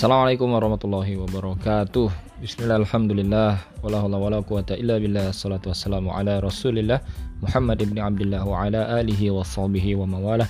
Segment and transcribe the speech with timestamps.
[0.00, 2.40] Assalamualaikum warahmatullahi wabarakatuh.
[2.40, 5.28] Bismillah, alhamdulillah Wala hawla wala quwata illa billah.
[5.28, 7.04] Salatu wassalamu ala rasulillah
[7.44, 10.48] Muhammad ibn Abdullah wa ala alihi wa sahbihi wa mawalah.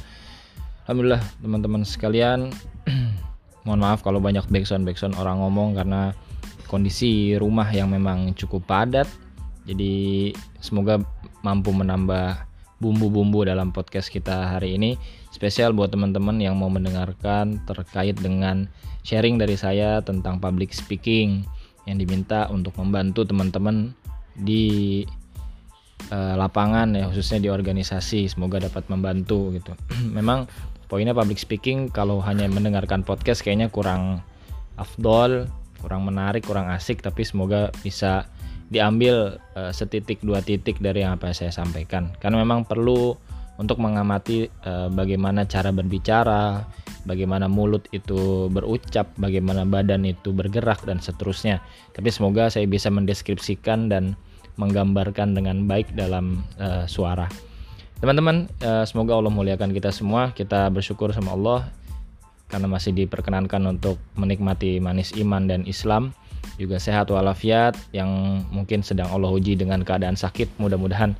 [0.86, 2.54] Alhamdulillah teman-teman sekalian
[3.66, 6.14] Mohon maaf kalau banyak backsound-backsound orang ngomong Karena
[6.70, 9.10] kondisi rumah yang memang cukup padat.
[9.66, 10.30] Jadi
[10.62, 11.02] semoga
[11.42, 12.38] mampu menambah
[12.80, 14.96] bumbu-bumbu dalam podcast kita hari ini.
[15.30, 18.66] Spesial buat teman-teman yang mau mendengarkan terkait dengan
[19.04, 21.44] sharing dari saya tentang public speaking
[21.84, 23.92] yang diminta untuk membantu teman-teman
[24.34, 25.04] di
[26.08, 28.26] uh, lapangan ya khususnya di organisasi.
[28.32, 29.76] Semoga dapat membantu gitu.
[30.16, 30.48] Memang
[30.90, 34.26] poinnya public speaking kalau hanya mendengarkan podcast kayaknya kurang
[34.74, 35.46] afdol
[35.80, 38.28] kurang menarik kurang asik tapi semoga bisa
[38.70, 43.18] diambil uh, setitik dua titik dari yang apa yang saya sampaikan karena memang perlu
[43.60, 46.64] untuk mengamati uh, bagaimana cara berbicara,
[47.04, 51.60] bagaimana mulut itu berucap, bagaimana badan itu bergerak dan seterusnya.
[51.92, 54.16] Tapi semoga saya bisa mendeskripsikan dan
[54.56, 57.28] menggambarkan dengan baik dalam uh, suara.
[58.00, 60.32] Teman-teman, uh, semoga Allah muliakan kita semua.
[60.32, 61.68] Kita bersyukur sama Allah
[62.48, 66.16] karena masih diperkenankan untuk menikmati manis iman dan Islam
[66.60, 71.16] juga sehat walafiat yang mungkin sedang Allah uji dengan keadaan sakit mudah-mudahan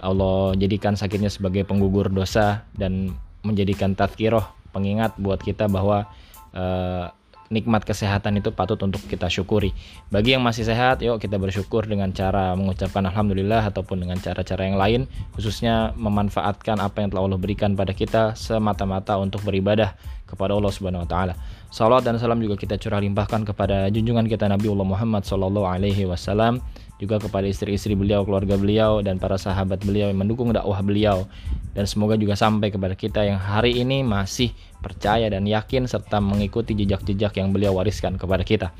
[0.00, 4.44] Allah jadikan sakitnya sebagai penggugur dosa dan menjadikan tazkiroh
[4.76, 6.04] pengingat buat kita bahwa
[6.52, 7.08] uh,
[7.48, 9.70] nikmat kesehatan itu patut untuk kita syukuri.
[10.10, 14.78] Bagi yang masih sehat, yuk kita bersyukur dengan cara mengucapkan alhamdulillah ataupun dengan cara-cara yang
[14.78, 15.00] lain,
[15.38, 19.94] khususnya memanfaatkan apa yang telah Allah berikan pada kita semata-mata untuk beribadah
[20.26, 21.34] kepada Allah Subhanahu wa taala.
[21.66, 26.06] Salat dan salam juga kita curah limpahkan kepada junjungan kita Nabi Allah Muhammad sallallahu alaihi
[26.06, 26.62] wasallam
[26.96, 31.28] juga kepada istri-istri beliau, keluarga beliau dan para sahabat beliau yang mendukung dakwah beliau
[31.76, 36.72] dan semoga juga sampai kepada kita yang hari ini masih percaya dan yakin serta mengikuti
[36.72, 38.72] jejak-jejak yang beliau wariskan kepada kita.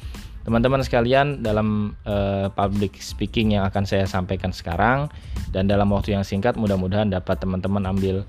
[0.47, 5.11] Teman-teman sekalian, dalam uh, public speaking yang akan saya sampaikan sekarang
[5.51, 8.23] dan dalam waktu yang singkat mudah-mudahan dapat teman-teman ambil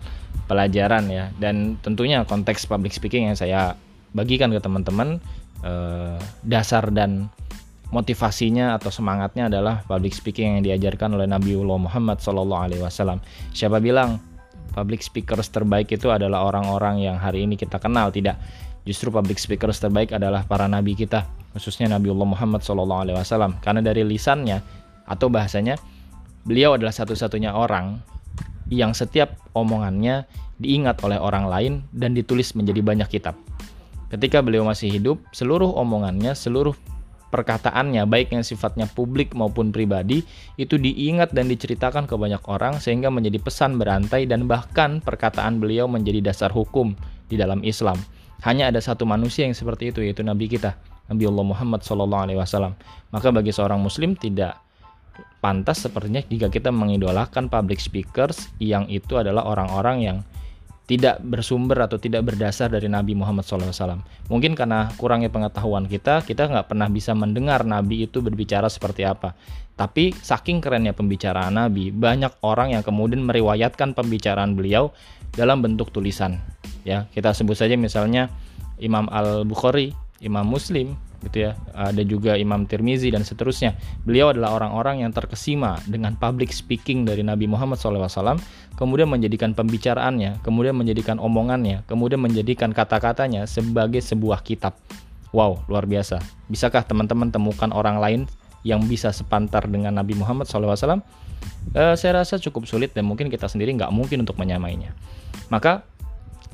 [0.49, 3.77] pelajaran ya dan tentunya konteks public speaking yang saya
[4.15, 5.19] bagikan ke teman-teman
[5.63, 7.31] uh, dasar dan
[7.91, 13.23] motivasinya atau semangatnya adalah public speaking yang diajarkan oleh Nabiullah Muhammad SAW.
[13.55, 14.19] Siapa bilang
[14.75, 18.11] public speakers terbaik itu adalah orang-orang yang hari ini kita kenal?
[18.11, 18.35] Tidak.
[18.83, 23.59] Justru public speakers terbaik adalah para nabi kita, khususnya Nabiullah Muhammad SAW.
[23.59, 24.63] Karena dari lisannya
[25.07, 25.75] atau bahasanya,
[26.47, 27.99] beliau adalah satu-satunya orang
[28.67, 30.27] yang setiap omongannya
[30.59, 33.35] diingat oleh orang lain dan ditulis menjadi banyak kitab.
[34.07, 36.71] Ketika beliau masih hidup, seluruh omongannya, seluruh
[37.27, 40.23] perkataannya baik yang sifatnya publik maupun pribadi
[40.55, 45.91] itu diingat dan diceritakan ke banyak orang sehingga menjadi pesan berantai dan bahkan perkataan beliau
[45.91, 46.95] menjadi dasar hukum
[47.27, 47.99] di dalam Islam.
[48.47, 50.77] Hanya ada satu manusia yang seperti itu yaitu Nabi kita,
[51.11, 52.71] Nabi Allah Muhammad SAW.
[53.11, 54.61] Maka bagi seorang Muslim tidak
[55.41, 60.17] pantas sepertinya jika kita mengidolakan public speakers yang itu adalah orang-orang yang
[60.87, 63.99] tidak bersumber atau tidak berdasar dari Nabi Muhammad SAW.
[64.31, 69.35] Mungkin karena kurangnya pengetahuan kita, kita nggak pernah bisa mendengar Nabi itu berbicara seperti apa.
[69.75, 74.95] Tapi saking kerennya pembicaraan Nabi, banyak orang yang kemudian meriwayatkan pembicaraan beliau
[75.35, 76.39] dalam bentuk tulisan.
[76.87, 78.31] Ya, kita sebut saja misalnya
[78.79, 79.91] Imam Al Bukhari,
[80.21, 81.57] Imam Muslim, gitu ya.
[81.73, 83.73] Ada juga Imam Tirmizi dan seterusnya.
[84.05, 88.37] Beliau adalah orang-orang yang terkesima dengan public speaking dari Nabi Muhammad SAW,
[88.77, 94.77] kemudian menjadikan pembicaraannya, kemudian menjadikan omongannya, kemudian menjadikan kata-katanya sebagai sebuah kitab.
[95.35, 96.23] Wow, luar biasa.
[96.47, 98.21] Bisakah teman-teman temukan orang lain
[98.63, 101.03] yang bisa sepantar dengan Nabi Muhammad SAW?
[101.75, 104.95] Eh, saya rasa cukup sulit dan mungkin kita sendiri nggak mungkin untuk menyamainya.
[105.51, 105.83] Maka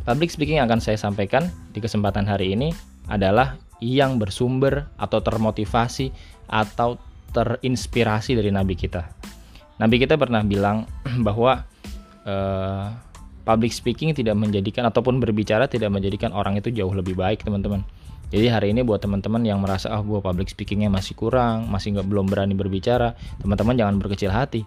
[0.04, 2.74] public speaking yang akan saya sampaikan di kesempatan hari ini
[3.08, 6.16] adalah yang bersumber atau termotivasi
[6.48, 6.96] atau
[7.36, 9.04] terinspirasi dari nabi kita.
[9.82, 10.88] Nabi kita pernah bilang
[11.28, 11.66] bahwa
[12.24, 12.86] uh,
[13.44, 17.84] public speaking tidak menjadikan ataupun berbicara tidak menjadikan orang itu jauh lebih baik, teman-teman.
[18.34, 22.08] Jadi hari ini buat teman-teman yang merasa ah gue public speakingnya masih kurang, masih nggak
[22.08, 23.14] belum berani berbicara,
[23.44, 24.66] teman-teman jangan berkecil hati.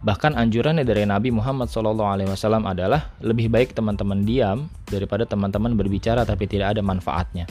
[0.00, 6.48] Bahkan anjurannya dari Nabi Muhammad SAW adalah lebih baik teman-teman diam daripada teman-teman berbicara tapi
[6.48, 7.44] tidak ada manfaatnya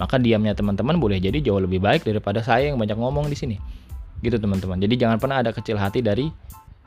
[0.00, 3.56] maka diamnya teman-teman boleh jadi jauh lebih baik daripada saya yang banyak ngomong di sini.
[4.20, 4.80] Gitu teman-teman.
[4.80, 6.30] Jadi jangan pernah ada kecil hati dari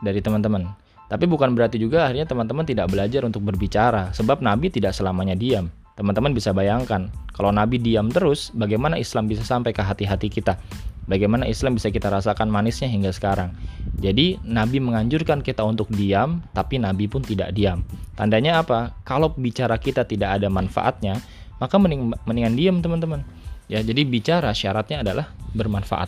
[0.01, 0.67] dari teman-teman.
[1.07, 5.71] Tapi bukan berarti juga akhirnya teman-teman tidak belajar untuk berbicara, sebab Nabi tidak selamanya diam.
[5.95, 10.59] Teman-teman bisa bayangkan, kalau Nabi diam terus, bagaimana Islam bisa sampai ke hati-hati kita?
[11.07, 13.55] Bagaimana Islam bisa kita rasakan manisnya hingga sekarang?
[13.97, 17.81] Jadi, Nabi menganjurkan kita untuk diam, tapi Nabi pun tidak diam.
[18.13, 18.93] Tandanya apa?
[19.07, 21.17] Kalau bicara kita tidak ada manfaatnya,
[21.57, 23.21] maka mending, mendingan diam teman-teman
[23.67, 26.07] Ya, jadi bicara syaratnya adalah bermanfaat.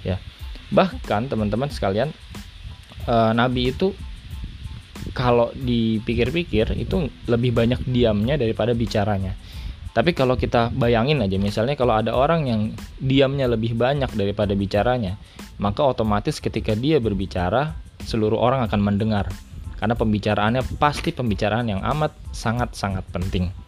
[0.00, 0.16] Ya.
[0.72, 2.08] Bahkan teman-teman sekalian,
[3.04, 3.92] uh, Nabi itu
[5.12, 9.36] kalau dipikir-pikir itu lebih banyak diamnya daripada bicaranya.
[9.94, 12.60] Tapi kalau kita bayangin aja misalnya kalau ada orang yang
[12.98, 15.20] diamnya lebih banyak daripada bicaranya,
[15.60, 19.28] maka otomatis ketika dia berbicara seluruh orang akan mendengar.
[19.76, 23.63] Karena pembicaraannya pasti pembicaraan yang amat sangat-sangat penting.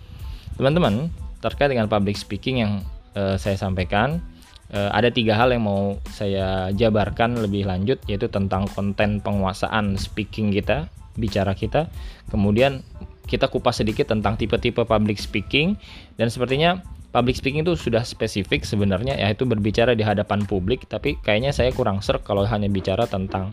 [0.56, 1.12] Teman-teman,
[1.44, 2.72] terkait dengan public speaking yang
[3.12, 4.24] uh, saya sampaikan,
[4.72, 10.48] uh, ada tiga hal yang mau saya jabarkan lebih lanjut yaitu tentang konten penguasaan speaking
[10.50, 10.88] kita,
[11.20, 11.92] bicara kita,
[12.32, 12.80] kemudian
[13.26, 15.74] kita kupas sedikit tentang tipe-tipe public speaking.
[16.14, 16.80] Dan sepertinya
[17.10, 20.86] public speaking itu sudah spesifik sebenarnya yaitu berbicara di hadapan publik.
[20.86, 23.52] Tapi kayaknya saya kurang serk kalau hanya bicara tentang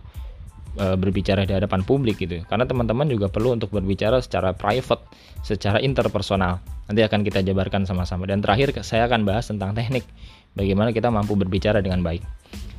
[0.78, 2.42] e, berbicara di hadapan publik gitu.
[2.46, 5.04] Karena teman-teman juga perlu untuk berbicara secara private
[5.44, 6.64] secara interpersonal.
[6.90, 8.28] Nanti akan kita jabarkan sama-sama.
[8.30, 10.08] Dan terakhir saya akan bahas tentang teknik.
[10.54, 12.22] Bagaimana kita mampu berbicara dengan baik.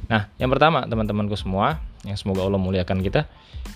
[0.08, 3.26] Nah yang pertama teman-temanku semua yang semoga Allah muliakan kita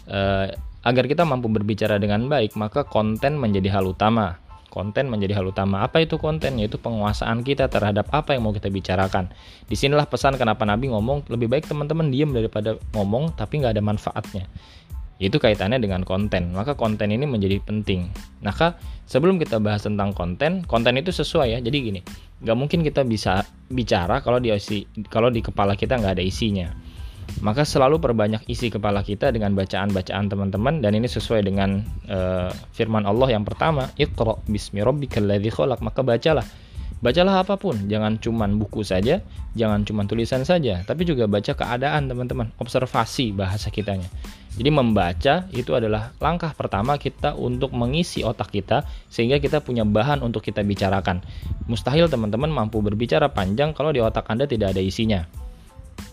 [0.07, 0.53] e,
[0.87, 4.39] Agar kita mampu berbicara dengan baik, maka konten menjadi hal utama.
[4.69, 5.85] Konten menjadi hal utama.
[5.85, 6.61] Apa itu konten?
[6.61, 9.33] Yaitu penguasaan kita terhadap apa yang mau kita bicarakan.
[9.65, 13.83] Di sinilah pesan kenapa Nabi ngomong, lebih baik teman-teman diam daripada ngomong tapi nggak ada
[13.85, 14.45] manfaatnya.
[15.19, 16.55] Itu kaitannya dengan konten.
[16.55, 18.13] Maka konten ini menjadi penting.
[18.45, 18.79] Maka
[19.09, 21.59] sebelum kita bahas tentang konten, konten itu sesuai ya.
[21.59, 22.01] Jadi gini,
[22.45, 24.55] nggak mungkin kita bisa bicara kalau di
[25.11, 26.88] kalau di kepala kita nggak ada isinya
[27.39, 33.07] maka selalu perbanyak isi kepala kita dengan bacaan-bacaan teman-teman dan ini sesuai dengan uh, firman
[33.07, 35.79] Allah yang pertama Iqra bismi rabbikal ladzi khalaq.
[35.79, 36.47] Maka bacalah.
[36.99, 39.23] Bacalah apa pun jangan cuman buku saja
[39.55, 44.11] jangan cuman tulisan saja tapi juga baca keadaan teman-teman observasi bahasa kitanya.
[44.59, 50.27] Jadi membaca itu adalah langkah pertama kita untuk mengisi otak kita sehingga kita punya bahan
[50.27, 51.23] untuk kita bicarakan.
[51.71, 55.48] Mustahil teman-teman mampu berbicara panjang kalau di otak Anda tidak ada isinya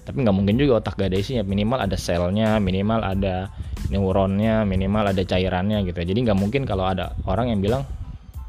[0.05, 1.43] tapi nggak mungkin juga otak gak ada isinya.
[1.45, 3.49] Minimal ada selnya minimal ada
[3.89, 7.83] neuronnya minimal ada cairannya gitu jadi nggak mungkin kalau ada orang yang bilang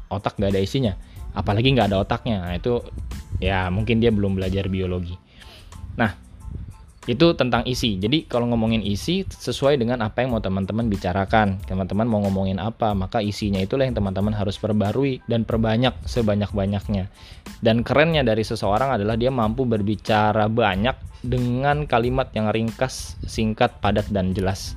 [0.09, 0.93] otak gak ada isinya.
[1.37, 2.41] Apalagi nggak ada otaknya.
[2.41, 2.81] Nah, itu
[3.37, 5.13] ya mungkin dia belum belajar biologi.
[5.97, 6.26] Nah
[7.07, 7.95] itu tentang isi.
[7.95, 11.63] Jadi kalau ngomongin isi sesuai dengan apa yang mau teman-teman bicarakan.
[11.63, 17.07] Teman-teman mau ngomongin apa, maka isinya itulah yang teman-teman harus perbarui dan perbanyak sebanyak-banyaknya.
[17.63, 24.11] Dan kerennya dari seseorang adalah dia mampu berbicara banyak dengan kalimat yang ringkas, singkat, padat
[24.11, 24.75] dan jelas.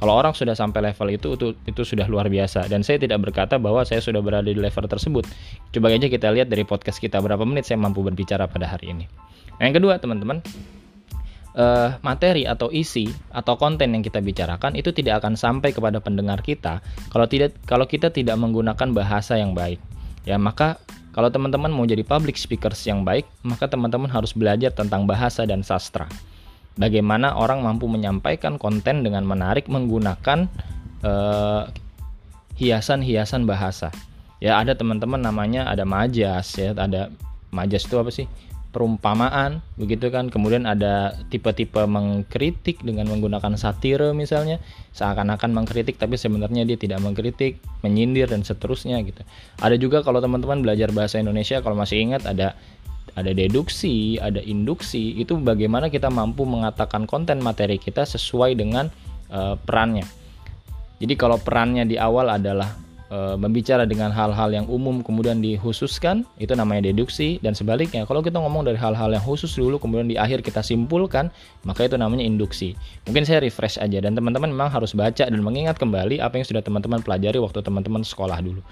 [0.00, 2.68] Kalau orang sudah sampai level itu, itu itu sudah luar biasa.
[2.68, 5.28] Dan saya tidak berkata bahwa saya sudah berada di level tersebut.
[5.72, 9.04] Coba aja kita lihat dari podcast kita berapa menit saya mampu berbicara pada hari ini.
[9.60, 10.40] Nah, yang kedua, teman-teman,
[11.56, 16.42] uh, materi atau isi atau konten yang kita bicarakan itu tidak akan sampai kepada pendengar
[16.44, 19.80] kita kalau tidak kalau kita tidak menggunakan bahasa yang baik.
[20.28, 20.76] Ya, maka
[21.10, 25.66] kalau teman-teman mau jadi public speakers yang baik, maka teman-teman harus belajar tentang bahasa dan
[25.66, 26.06] sastra.
[26.78, 30.46] Bagaimana orang mampu menyampaikan konten dengan menarik menggunakan
[31.02, 31.66] uh,
[32.60, 33.90] hiasan-hiasan bahasa.
[34.38, 37.10] Ya, ada teman-teman namanya ada majas ya, ada
[37.50, 38.30] majas itu apa sih?
[38.70, 40.30] Perumpamaan begitu kan.
[40.30, 44.62] Kemudian ada tipe-tipe mengkritik dengan menggunakan satire misalnya.
[44.94, 49.22] Seakan-akan mengkritik tapi sebenarnya dia tidak mengkritik menyindir dan seterusnya gitu.
[49.62, 52.54] Ada juga kalau teman-teman belajar bahasa Indonesia kalau masih ingat ada
[53.18, 55.18] ada deduksi ada induksi.
[55.18, 58.86] Itu bagaimana kita mampu mengatakan konten materi kita sesuai dengan
[59.34, 60.06] uh, perannya.
[61.00, 66.54] Jadi kalau perannya di awal adalah e, membicara dengan hal-hal yang umum kemudian dikhususkan itu
[66.54, 68.06] namanya deduksi dan sebaliknya.
[68.06, 71.28] Kalau kita ngomong dari hal-hal yang khusus dulu kemudian di akhir kita simpulkan
[71.66, 72.78] maka itu namanya induksi.
[73.10, 76.62] Mungkin saya refresh aja dan teman-teman memang harus baca dan mengingat kembali apa yang sudah
[76.62, 78.62] teman-teman pelajari waktu teman-teman sekolah dulu.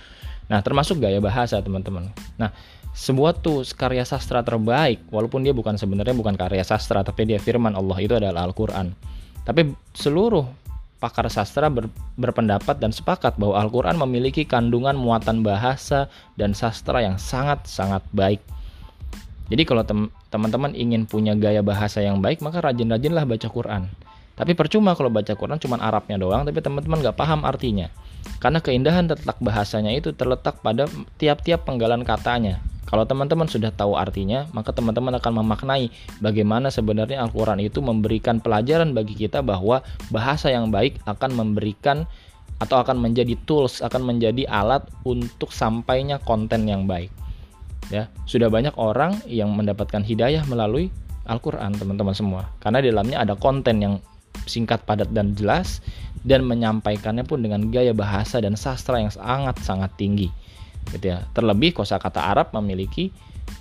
[0.48, 2.08] Nah termasuk gaya bahasa teman-teman.
[2.40, 2.54] Nah
[2.96, 7.76] sebuah tuh karya sastra terbaik walaupun dia bukan sebenarnya bukan karya sastra tapi dia firman
[7.76, 8.94] Allah itu adalah Al-Qur'an.
[9.44, 10.67] Tapi seluruh
[10.98, 11.86] pakar sastra ber,
[12.18, 18.42] berpendapat dan sepakat bahwa Al-Quran memiliki kandungan muatan bahasa dan sastra yang sangat-sangat baik.
[19.48, 19.80] Jadi kalau
[20.28, 23.88] teman-teman ingin punya gaya bahasa yang baik, maka rajin-rajinlah baca Quran.
[24.38, 27.90] Tapi percuma kalau baca Quran cuma Arabnya doang, tapi teman-teman nggak paham artinya.
[28.38, 30.86] Karena keindahan terletak bahasanya itu terletak pada
[31.18, 32.62] tiap-tiap penggalan katanya.
[32.86, 35.92] Kalau teman-teman sudah tahu artinya, maka teman-teman akan memaknai
[36.24, 42.08] bagaimana sebenarnya Al-Quran itu memberikan pelajaran bagi kita bahwa bahasa yang baik akan memberikan
[42.62, 47.12] atau akan menjadi tools, akan menjadi alat untuk sampainya konten yang baik.
[47.92, 50.88] Ya, sudah banyak orang yang mendapatkan hidayah melalui
[51.28, 52.48] Al-Quran, teman-teman semua.
[52.62, 54.00] Karena di dalamnya ada konten yang
[54.46, 55.80] singkat, padat, dan jelas,
[56.22, 60.28] dan menyampaikannya pun dengan gaya bahasa dan sastra yang sangat-sangat tinggi
[60.92, 61.24] gitu ya.
[61.36, 63.12] Terlebih kosakata Arab memiliki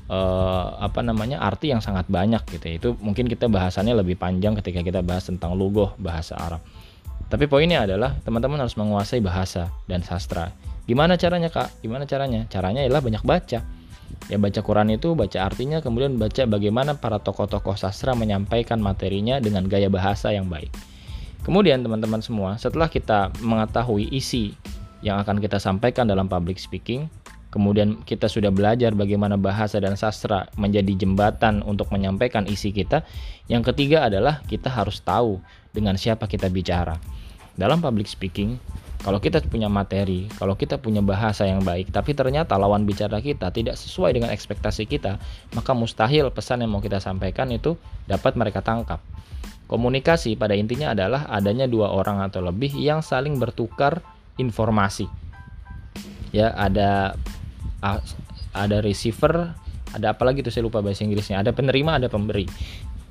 [0.07, 2.73] uh, apa namanya arti yang sangat banyak gitu ya.
[2.79, 6.61] itu mungkin kita bahasannya lebih panjang ketika kita bahas tentang logo bahasa Arab.
[7.27, 10.55] Tapi poinnya adalah teman-teman harus menguasai bahasa dan sastra.
[10.87, 11.83] Gimana caranya kak?
[11.83, 12.47] Gimana caranya?
[12.47, 13.76] Caranya adalah banyak baca
[14.27, 19.65] ya baca Quran itu baca artinya kemudian baca bagaimana para tokoh-tokoh sastra menyampaikan materinya dengan
[19.65, 20.71] gaya bahasa yang baik
[21.47, 24.55] kemudian teman-teman semua setelah kita mengetahui isi
[25.05, 27.07] yang akan kita sampaikan dalam public speaking
[27.47, 33.07] kemudian kita sudah belajar bagaimana bahasa dan sastra menjadi jembatan untuk menyampaikan isi kita.
[33.47, 35.39] Yang ketiga adalah kita harus tahu
[35.71, 36.99] dengan siapa kita bicara.
[37.57, 38.59] Dalam public speaking,
[39.07, 43.55] kalau kita punya materi, kalau kita punya bahasa yang baik, tapi ternyata lawan bicara kita
[43.55, 45.15] tidak sesuai dengan ekspektasi kita,
[45.55, 48.99] maka mustahil pesan yang mau kita sampaikan itu dapat mereka tangkap.
[49.71, 54.03] Komunikasi pada intinya adalah adanya dua orang atau lebih yang saling bertukar
[54.35, 55.07] informasi.
[56.35, 57.15] Ya, ada
[58.51, 59.55] ada receiver
[59.95, 62.49] ada apa lagi tuh saya lupa bahasa Inggrisnya ada penerima ada pemberi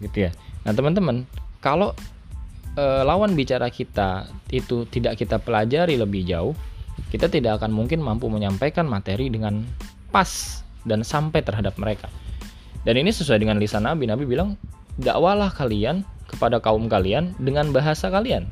[0.03, 0.31] gitu ya
[0.67, 1.25] nah teman-teman
[1.63, 1.95] kalau
[2.77, 6.55] e, lawan bicara kita itu tidak kita pelajari lebih jauh
[7.11, 9.65] kita tidak akan mungkin mampu menyampaikan materi dengan
[10.13, 12.09] pas dan sampai terhadap mereka.
[12.87, 14.07] Dan ini sesuai dengan lisan Nabi.
[14.07, 14.55] Nabi bilang
[14.97, 18.49] dakwalah kalian kepada kaum kalian dengan bahasa kalian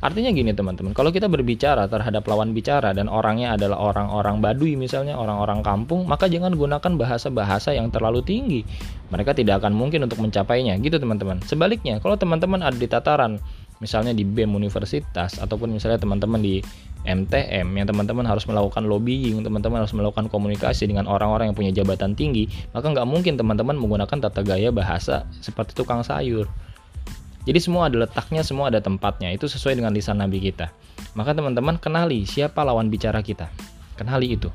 [0.00, 5.20] Artinya gini teman-teman, kalau kita berbicara terhadap lawan bicara dan orangnya adalah orang-orang Baduy misalnya,
[5.20, 8.64] orang-orang kampung, maka jangan gunakan bahasa-bahasa yang terlalu tinggi.
[9.12, 11.44] Mereka tidak akan mungkin untuk mencapainya, gitu teman-teman.
[11.44, 13.36] Sebaliknya, kalau teman-teman ada di tataran,
[13.84, 16.64] misalnya di BEM universitas, ataupun misalnya teman-teman di
[17.04, 22.16] MTM, yang teman-teman harus melakukan lobbying, teman-teman harus melakukan komunikasi dengan orang-orang yang punya jabatan
[22.16, 26.48] tinggi, maka nggak mungkin teman-teman menggunakan tata gaya bahasa seperti tukang sayur
[27.48, 29.32] jadi semua ada letaknya, semua ada tempatnya.
[29.32, 30.68] Itu sesuai dengan lisan Nabi kita.
[31.16, 33.48] Maka teman-teman kenali siapa lawan bicara kita.
[33.96, 34.52] Kenali itu.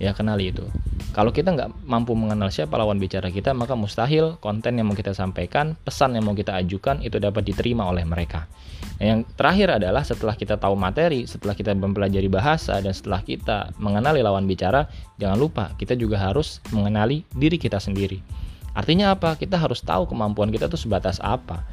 [0.00, 0.64] Ya kenali itu.
[1.12, 5.12] Kalau kita nggak mampu mengenal siapa lawan bicara kita, maka mustahil konten yang mau kita
[5.12, 8.48] sampaikan, pesan yang mau kita ajukan itu dapat diterima oleh mereka.
[8.96, 14.24] Yang terakhir adalah setelah kita tahu materi, setelah kita mempelajari bahasa, dan setelah kita mengenali
[14.24, 14.88] lawan bicara,
[15.20, 18.24] jangan lupa kita juga harus mengenali diri kita sendiri.
[18.72, 19.34] Artinya apa?
[19.34, 21.66] Kita harus tahu kemampuan kita itu sebatas apa.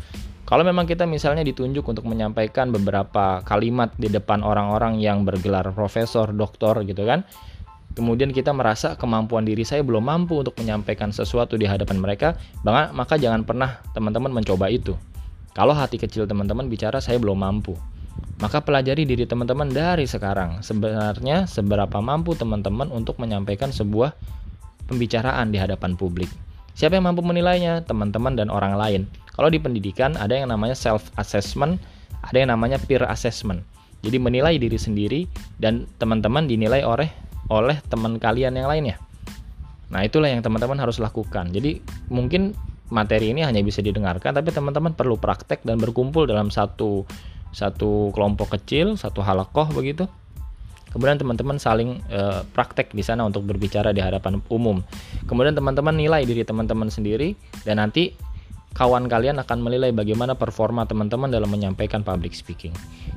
[0.48, 6.32] Kalau memang kita misalnya ditunjuk untuk menyampaikan beberapa kalimat di depan orang-orang yang bergelar profesor,
[6.32, 7.28] doktor gitu kan.
[7.92, 12.40] Kemudian kita merasa kemampuan diri saya belum mampu untuk menyampaikan sesuatu di hadapan mereka,
[12.96, 14.96] maka jangan pernah teman-teman mencoba itu.
[15.52, 17.76] Kalau hati kecil teman-teman bicara saya belum mampu,
[18.40, 20.64] maka pelajari diri teman-teman dari sekarang.
[20.64, 24.16] Sebenarnya seberapa mampu teman-teman untuk menyampaikan sebuah
[24.88, 26.32] pembicaraan di hadapan publik.
[26.78, 27.84] Siapa yang mampu menilainya?
[27.84, 29.04] Teman-teman dan orang lain.
[29.38, 31.78] Kalau di pendidikan ada yang namanya self assessment,
[32.26, 33.62] ada yang namanya peer assessment.
[34.02, 35.30] Jadi menilai diri sendiri
[35.62, 37.10] dan teman-teman dinilai oleh
[37.54, 38.98] oleh teman kalian yang lainnya.
[39.88, 41.54] Nah, itulah yang teman-teman harus lakukan.
[41.54, 41.80] Jadi
[42.12, 42.52] mungkin
[42.90, 47.04] materi ini hanya bisa didengarkan tapi teman-teman perlu praktek dan berkumpul dalam satu
[47.52, 50.08] satu kelompok kecil, satu halakoh begitu.
[50.88, 54.80] Kemudian teman-teman saling e, praktek di sana untuk berbicara di hadapan umum.
[55.28, 57.36] Kemudian teman-teman nilai diri teman-teman sendiri
[57.68, 58.16] dan nanti
[58.78, 62.70] kawan kalian akan menilai bagaimana performa teman-teman dalam menyampaikan public speaking.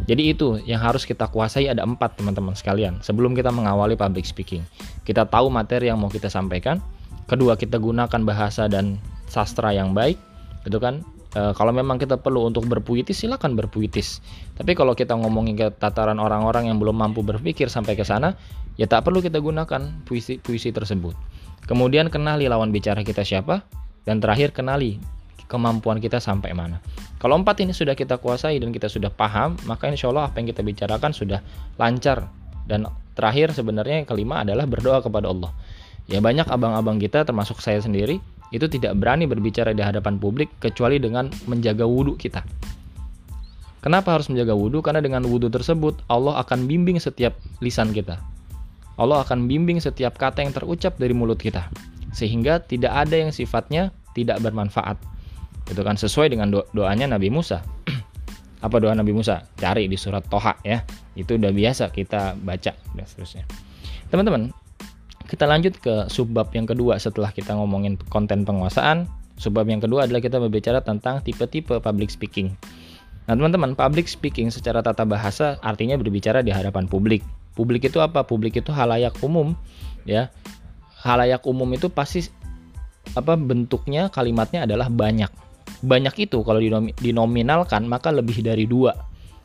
[0.09, 4.65] Jadi itu yang harus kita kuasai ada empat teman-teman sekalian sebelum kita mengawali public speaking.
[5.05, 6.81] Kita tahu materi yang mau kita sampaikan.
[7.29, 8.97] Kedua kita gunakan bahasa dan
[9.29, 10.17] sastra yang baik,
[10.65, 11.05] itu kan.
[11.31, 14.19] E, kalau memang kita perlu untuk berpuitis silakan berpuitis.
[14.59, 18.35] Tapi kalau kita ngomongin ke tataran orang-orang yang belum mampu berpikir sampai ke sana,
[18.81, 21.15] ya tak perlu kita gunakan puisi puisi tersebut.
[21.71, 23.63] Kemudian kenali lawan bicara kita siapa,
[24.09, 24.99] dan terakhir kenali
[25.51, 26.79] kemampuan kita sampai mana.
[27.19, 30.49] Kalau empat ini sudah kita kuasai dan kita sudah paham, maka insya Allah apa yang
[30.55, 31.43] kita bicarakan sudah
[31.75, 32.31] lancar.
[32.71, 32.87] Dan
[33.19, 35.51] terakhir sebenarnya yang kelima adalah berdoa kepada Allah.
[36.07, 38.23] Ya banyak abang-abang kita termasuk saya sendiri
[38.55, 42.47] itu tidak berani berbicara di hadapan publik kecuali dengan menjaga wudhu kita.
[43.83, 44.85] Kenapa harus menjaga wudhu?
[44.85, 48.23] Karena dengan wudhu tersebut Allah akan bimbing setiap lisan kita.
[49.01, 51.73] Allah akan bimbing setiap kata yang terucap dari mulut kita.
[52.13, 54.99] Sehingga tidak ada yang sifatnya tidak bermanfaat
[55.71, 57.63] itu kan sesuai dengan do doanya Nabi Musa.
[58.67, 59.47] Apa doa Nabi Musa?
[59.57, 60.83] Cari di surat Toha ya.
[61.15, 63.47] Itu udah biasa kita baca dan seterusnya.
[64.11, 64.51] Teman-teman
[65.31, 69.07] kita lanjut ke subbab yang kedua setelah kita ngomongin konten penguasaan.
[69.41, 72.53] Subbab yang kedua adalah kita berbicara tentang tipe-tipe public speaking.
[73.25, 77.25] Nah teman-teman public speaking secara tata bahasa artinya berbicara di hadapan publik.
[77.55, 78.27] Publik itu apa?
[78.27, 79.57] Publik itu halayak umum
[80.05, 80.29] ya.
[81.01, 82.29] Halayak umum itu pasti
[83.17, 85.33] apa bentuknya kalimatnya adalah banyak
[85.81, 86.61] banyak itu kalau
[87.01, 88.95] dinominalkan maka lebih dari dua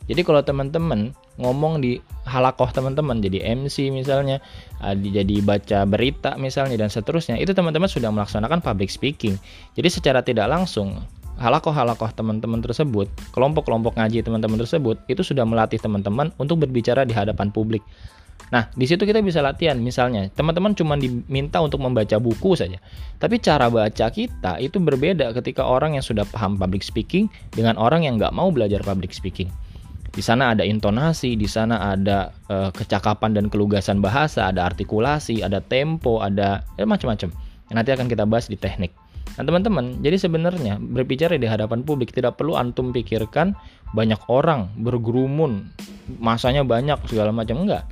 [0.05, 1.97] Jadi kalau teman-teman ngomong di
[2.29, 4.37] halakoh teman-teman jadi MC misalnya,
[4.77, 9.33] ah, jadi baca berita misalnya dan seterusnya, itu teman-teman sudah melaksanakan public speaking.
[9.73, 11.01] Jadi secara tidak langsung
[11.35, 17.51] halakoh-halakoh teman-teman tersebut, kelompok-kelompok ngaji teman-teman tersebut itu sudah melatih teman-teman untuk berbicara di hadapan
[17.51, 17.83] publik.
[18.55, 19.75] Nah, di situ kita bisa latihan.
[19.75, 22.79] Misalnya, teman-teman cuma diminta untuk membaca buku saja.
[23.19, 28.07] Tapi cara baca kita itu berbeda ketika orang yang sudah paham public speaking dengan orang
[28.07, 29.51] yang nggak mau belajar public speaking.
[30.15, 35.59] Di sana ada intonasi, di sana ada uh, kecakapan dan kelugasan bahasa, ada artikulasi, ada
[35.59, 37.35] tempo, ada ya, macam-macam.
[37.75, 38.95] Nanti akan kita bahas di teknik.
[39.35, 43.51] Nah teman-teman, jadi sebenarnya berbicara di hadapan publik tidak perlu antum pikirkan
[43.91, 45.67] banyak orang bergerumun,
[46.23, 47.83] masanya banyak segala macam enggak.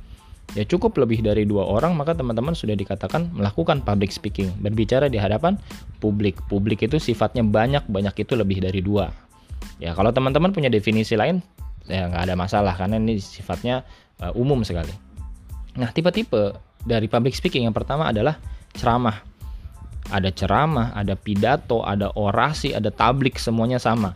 [0.52, 5.16] Ya cukup lebih dari dua orang maka teman-teman sudah dikatakan melakukan public speaking, berbicara di
[5.16, 5.56] hadapan
[5.98, 6.38] publik.
[6.46, 9.10] Publik itu sifatnya banyak, banyak itu lebih dari dua.
[9.82, 11.42] Ya kalau teman-teman punya definisi lain,
[11.88, 13.82] ya nggak ada masalah karena ini sifatnya
[14.22, 14.92] uh, umum sekali.
[15.74, 16.54] Nah, tipe-tipe
[16.86, 18.38] dari public speaking yang pertama adalah
[18.76, 19.18] ceramah.
[20.12, 24.12] Ada ceramah, ada pidato, ada orasi, ada tablik, semuanya sama.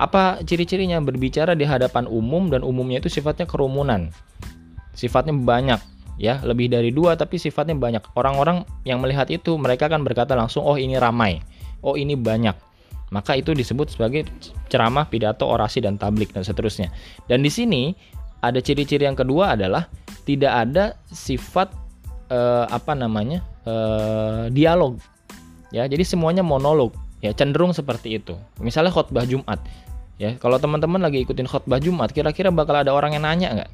[0.00, 4.10] Apa ciri-cirinya berbicara di hadapan umum dan umumnya itu sifatnya kerumunan.
[4.98, 5.78] Sifatnya banyak,
[6.18, 8.02] ya, lebih dari dua tapi sifatnya banyak.
[8.18, 11.38] Orang-orang yang melihat itu mereka akan berkata langsung, "Oh, ini ramai."
[11.78, 12.68] Oh, ini banyak
[13.08, 14.28] maka itu disebut sebagai
[14.68, 16.92] ceramah, pidato, orasi dan tablik dan seterusnya.
[17.24, 17.96] Dan di sini
[18.44, 19.88] ada ciri-ciri yang kedua adalah
[20.28, 21.72] tidak ada sifat
[22.28, 25.00] eh, apa namanya eh, dialog.
[25.72, 26.96] Ya, jadi semuanya monolog.
[27.18, 28.38] Ya, cenderung seperti itu.
[28.62, 29.58] Misalnya khotbah Jumat.
[30.22, 33.70] Ya, kalau teman-teman lagi ikutin khotbah Jumat, kira-kira bakal ada orang yang nanya nggak?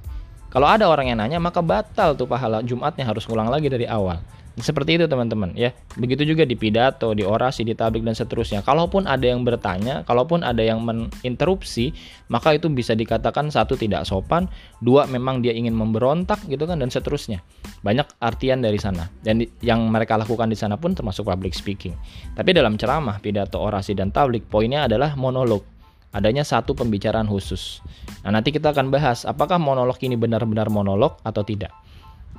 [0.55, 4.23] Kalau ada orang yang nanya, maka batal tuh pahala Jumatnya harus ulang lagi dari awal.
[4.55, 5.75] Seperti itu teman-teman ya.
[5.99, 8.63] Begitu juga di pidato, di orasi, di tablik dan seterusnya.
[8.63, 11.91] Kalaupun ada yang bertanya, kalaupun ada yang menginterupsi,
[12.31, 14.47] maka itu bisa dikatakan satu tidak sopan,
[14.79, 17.43] dua memang dia ingin memberontak gitu kan dan seterusnya.
[17.83, 19.11] Banyak artian dari sana.
[19.27, 21.99] Dan yang mereka lakukan di sana pun termasuk public speaking.
[22.39, 25.74] Tapi dalam ceramah, pidato, orasi dan tablik poinnya adalah monolog
[26.15, 27.83] adanya satu pembicaraan khusus.
[28.23, 31.75] Nah, nanti kita akan bahas apakah monolog ini benar-benar monolog atau tidak.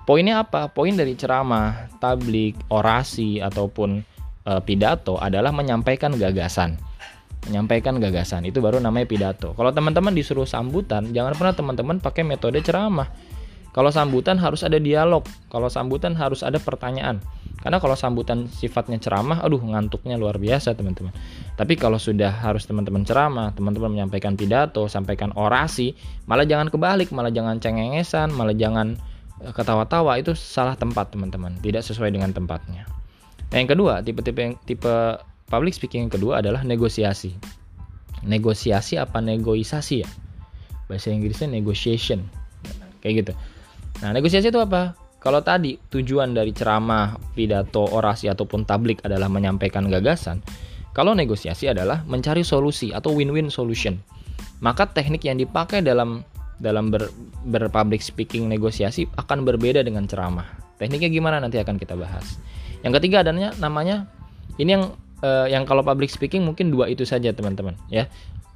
[0.07, 0.71] Poinnya apa?
[0.71, 4.05] Poin dari ceramah, tablik, orasi ataupun
[4.45, 6.77] e, pidato adalah menyampaikan gagasan.
[7.49, 9.57] Menyampaikan gagasan itu baru namanya pidato.
[9.57, 13.09] Kalau teman-teman disuruh sambutan, jangan pernah teman-teman pakai metode ceramah.
[13.75, 15.27] Kalau sambutan harus ada dialog.
[15.51, 17.19] Kalau sambutan harus ada pertanyaan.
[17.59, 21.11] Karena kalau sambutan sifatnya ceramah, aduh ngantuknya luar biasa teman-teman.
[21.59, 25.91] Tapi kalau sudah harus teman-teman ceramah, teman-teman menyampaikan pidato, sampaikan orasi,
[26.23, 28.95] malah jangan kebalik, malah jangan cengengesan, malah jangan
[29.35, 32.87] ketawa-tawa itu salah tempat teman-teman tidak sesuai dengan tempatnya
[33.51, 35.19] nah, yang kedua tipe-tipe yang tipe
[35.51, 37.35] public speaking yang kedua adalah negosiasi
[38.23, 40.09] negosiasi apa negosiasi ya
[40.87, 42.23] bahasa Inggrisnya negotiation
[43.03, 43.31] kayak gitu
[44.03, 49.89] nah negosiasi itu apa kalau tadi tujuan dari ceramah, pidato, orasi ataupun tablik adalah menyampaikan
[49.89, 50.45] gagasan,
[50.93, 53.97] kalau negosiasi adalah mencari solusi atau win-win solution.
[54.61, 56.21] Maka teknik yang dipakai dalam
[56.61, 57.09] dalam ber,
[57.41, 60.45] berpublic speaking negosiasi akan berbeda dengan ceramah.
[60.77, 62.37] Tekniknya gimana nanti akan kita bahas.
[62.85, 64.05] Yang ketiga adanya namanya
[64.61, 64.93] ini yang
[65.25, 68.05] uh, yang kalau public speaking mungkin dua itu saja teman-teman ya.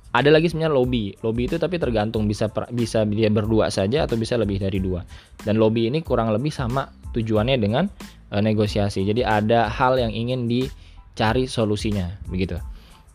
[0.09, 1.13] Ada lagi sebenarnya lobby.
[1.21, 5.05] Lobby itu tapi tergantung bisa bisa dia berdua saja atau bisa lebih dari dua.
[5.45, 7.85] Dan lobby ini kurang lebih sama tujuannya dengan
[8.33, 9.05] uh, negosiasi.
[9.05, 12.57] Jadi ada hal yang ingin dicari solusinya begitu.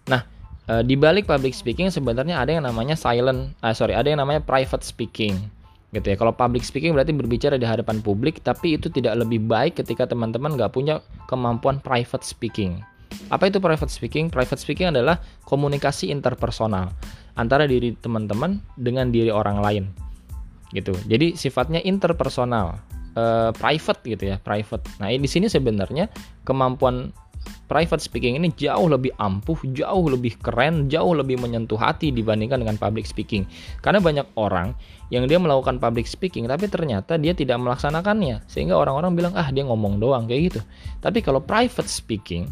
[0.06, 0.22] Nah,
[0.70, 4.38] uh, di balik public speaking sebenarnya ada yang namanya silent, uh, sorry, ada yang namanya
[4.38, 5.50] private speaking
[5.94, 6.16] gitu ya.
[6.18, 10.58] Kalau public speaking berarti berbicara di hadapan publik, tapi itu tidak lebih baik ketika teman-teman
[10.58, 12.82] nggak punya kemampuan private speaking.
[13.32, 14.28] Apa itu private speaking?
[14.28, 16.92] Private speaking adalah komunikasi interpersonal
[17.34, 19.84] antara diri teman-teman dengan diri orang lain,
[20.70, 20.94] gitu.
[21.10, 22.78] Jadi sifatnya interpersonal,
[23.18, 24.86] uh, private gitu ya, private.
[25.02, 26.06] Nah di sini sebenarnya
[26.46, 27.10] kemampuan
[27.66, 32.76] private speaking ini jauh lebih ampuh, jauh lebih keren, jauh lebih menyentuh hati dibandingkan dengan
[32.78, 33.48] public speaking.
[33.80, 34.76] Karena banyak orang
[35.12, 39.64] yang dia melakukan public speaking tapi ternyata dia tidak melaksanakannya sehingga orang-orang bilang ah dia
[39.66, 40.60] ngomong doang kayak gitu.
[41.00, 42.48] Tapi kalau private speaking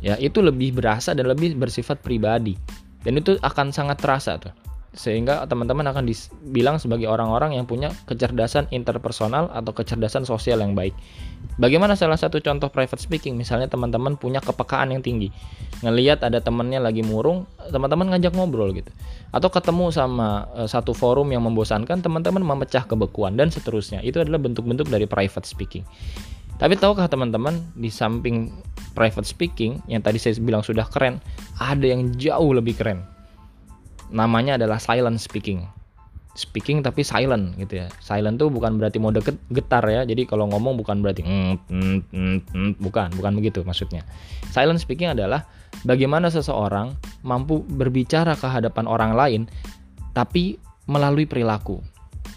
[0.00, 2.56] ya itu lebih berasa dan lebih bersifat pribadi
[3.04, 4.52] dan itu akan sangat terasa tuh
[4.90, 10.90] sehingga teman-teman akan dibilang sebagai orang-orang yang punya kecerdasan interpersonal atau kecerdasan sosial yang baik.
[11.62, 13.38] Bagaimana salah satu contoh private speaking?
[13.38, 15.30] Misalnya teman-teman punya kepekaan yang tinggi,
[15.86, 18.90] ngelihat ada temennya lagi murung, teman-teman ngajak ngobrol gitu,
[19.30, 24.02] atau ketemu sama uh, satu forum yang membosankan, teman-teman memecah kebekuan dan seterusnya.
[24.02, 25.86] Itu adalah bentuk-bentuk dari private speaking.
[26.60, 28.52] Tapi tahukah teman-teman di samping
[28.92, 31.16] private speaking yang tadi saya bilang sudah keren,
[31.56, 33.00] ada yang jauh lebih keren
[34.10, 35.64] namanya adalah silent speaking.
[36.38, 37.86] speaking tapi silent gitu ya.
[37.98, 39.18] Silent tuh bukan berarti mode
[39.50, 40.06] getar ya.
[40.06, 44.06] Jadi kalau ngomong bukan berarti mm, mm, mm, mm, bukan, bukan begitu maksudnya.
[44.54, 45.44] Silent speaking adalah
[45.82, 46.94] bagaimana seseorang
[47.26, 49.42] mampu berbicara ke hadapan orang lain
[50.14, 50.54] tapi
[50.86, 51.82] melalui perilaku.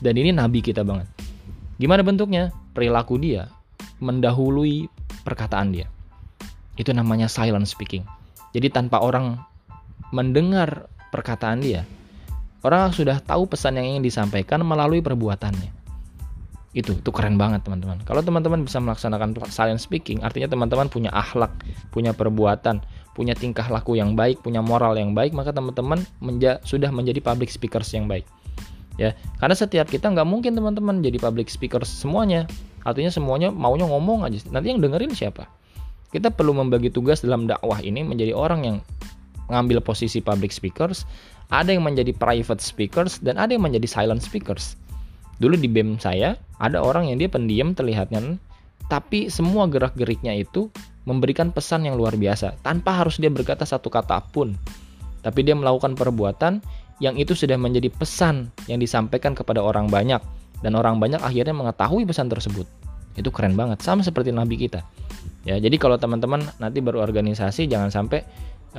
[0.02, 1.08] Dan ini nabi kita banget.
[1.78, 2.50] Gimana bentuknya?
[2.74, 3.46] Perilaku dia
[4.04, 4.92] mendahului
[5.24, 5.88] perkataan dia.
[6.76, 8.04] Itu namanya silent speaking.
[8.52, 9.40] Jadi tanpa orang
[10.14, 11.88] mendengar perkataan dia,
[12.62, 15.72] orang sudah tahu pesan yang ingin disampaikan melalui perbuatannya.
[16.74, 18.02] Itu, itu keren banget teman-teman.
[18.02, 21.54] Kalau teman-teman bisa melaksanakan silent speaking, artinya teman-teman punya akhlak,
[21.94, 22.82] punya perbuatan,
[23.14, 27.54] punya tingkah laku yang baik, punya moral yang baik, maka teman-teman menja sudah menjadi public
[27.54, 28.26] speakers yang baik.
[28.98, 32.50] Ya, karena setiap kita nggak mungkin teman-teman jadi public speakers semuanya.
[32.84, 34.40] Artinya semuanya maunya ngomong aja.
[34.52, 35.48] Nanti yang dengerin siapa?
[36.14, 38.78] Kita perlu membagi tugas dalam dakwah ini menjadi orang yang
[39.50, 41.04] ngambil posisi public speakers,
[41.50, 44.78] ada yang menjadi private speakers dan ada yang menjadi silent speakers.
[45.42, 48.38] Dulu di BEM saya ada orang yang dia pendiam terlihatnya
[48.92, 50.70] tapi semua gerak-geriknya itu
[51.04, 54.54] memberikan pesan yang luar biasa tanpa harus dia berkata satu kata pun.
[55.24, 56.60] Tapi dia melakukan perbuatan
[57.00, 60.20] yang itu sudah menjadi pesan yang disampaikan kepada orang banyak
[60.64, 62.66] dan orang banyak akhirnya mengetahui pesan tersebut.
[63.14, 64.82] Itu keren banget, sama seperti nabi kita.
[65.44, 68.24] Ya, jadi kalau teman-teman nanti berorganisasi jangan sampai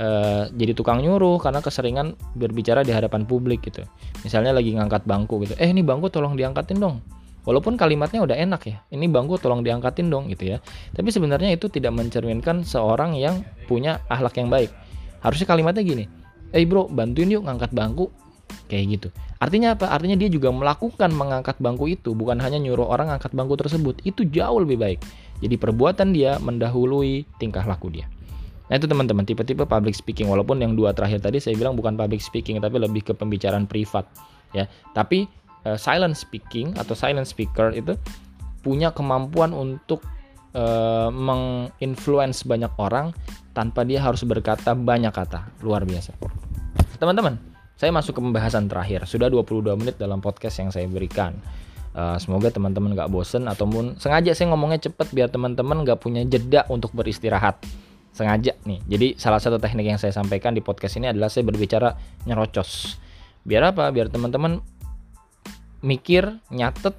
[0.01, 3.85] uh, jadi tukang nyuruh karena keseringan berbicara di hadapan publik gitu.
[4.25, 5.53] Misalnya lagi ngangkat bangku gitu.
[5.61, 7.05] Eh, ini bangku tolong diangkatin dong.
[7.45, 8.77] Walaupun kalimatnya udah enak ya.
[8.89, 10.57] Ini bangku tolong diangkatin dong gitu ya.
[10.97, 14.73] Tapi sebenarnya itu tidak mencerminkan seorang yang punya akhlak yang baik.
[15.21, 16.05] Harusnya kalimatnya gini.
[16.49, 18.09] Eh bro, bantuin yuk ngangkat bangku.
[18.65, 19.07] Kayak gitu.
[19.37, 19.91] Artinya apa?
[19.91, 24.01] Artinya dia juga melakukan mengangkat bangku itu, bukan hanya nyuruh orang ngangkat bangku tersebut.
[24.07, 24.99] Itu jauh lebih baik.
[25.43, 28.07] Jadi perbuatan dia mendahului tingkah laku dia.
[28.65, 32.17] Nah itu teman-teman tipe-tipe public speaking walaupun yang dua terakhir tadi saya bilang bukan public
[32.17, 34.09] speaking tapi lebih ke pembicaraan privat
[34.57, 34.65] ya.
[34.97, 35.29] Tapi
[35.69, 37.93] uh, silent speaking atau silent speaker itu
[38.65, 40.01] punya kemampuan untuk
[40.57, 43.13] uh, menginfluence banyak orang
[43.53, 45.45] tanpa dia harus berkata banyak kata.
[45.61, 46.17] Luar biasa.
[46.97, 47.37] Teman-teman,
[47.75, 49.03] saya masuk ke pembahasan terakhir.
[49.03, 51.35] Sudah 22 menit dalam podcast yang saya berikan.
[51.95, 56.67] Uh, semoga teman-teman nggak bosen ataupun sengaja saya ngomongnya cepet biar teman-teman nggak punya jeda
[56.71, 57.59] untuk beristirahat.
[58.15, 58.79] Sengaja nih.
[58.87, 62.95] Jadi salah satu teknik yang saya sampaikan di podcast ini adalah saya berbicara nyerocos.
[63.43, 63.91] Biar apa?
[63.91, 64.63] Biar teman-teman
[65.83, 66.95] mikir nyatet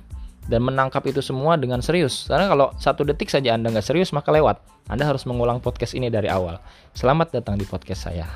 [0.47, 2.29] dan menangkap itu semua dengan serius.
[2.29, 4.61] Karena kalau satu detik saja anda nggak serius maka lewat.
[4.93, 6.61] Anda harus mengulang podcast ini dari awal.
[6.93, 8.29] Selamat datang di podcast saya